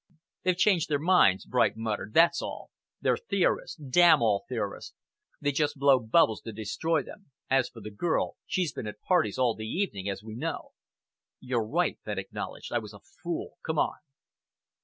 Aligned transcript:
"They've 0.41 0.57
changed 0.57 0.89
their 0.89 0.97
minds," 0.97 1.45
Bright 1.45 1.77
muttered, 1.77 2.15
"that's 2.15 2.41
all. 2.41 2.71
They're 3.01 3.17
theorists. 3.17 3.75
Damn 3.75 4.23
all 4.23 4.45
theorists! 4.49 4.95
They 5.39 5.51
just 5.51 5.75
blow 5.77 5.99
bubbles 5.99 6.41
to 6.41 6.51
destroy 6.51 7.03
them. 7.03 7.29
As 7.51 7.69
for 7.69 7.81
the 7.81 7.91
girl, 7.91 8.35
she's 8.47 8.73
been 8.73 8.87
at 8.87 8.99
parties 9.01 9.37
all 9.37 9.53
the 9.53 9.67
evening, 9.69 10.09
as 10.09 10.23
we 10.23 10.33
know." 10.33 10.71
"You're 11.39 11.67
right," 11.67 11.99
Fenn 12.03 12.17
acknowledged. 12.17 12.71
"I 12.73 12.79
was 12.79 12.93
a 12.95 12.99
fool. 12.99 13.59
Come 13.63 13.77
on." 13.77 13.97